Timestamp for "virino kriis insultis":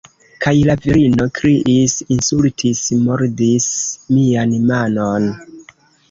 0.83-2.81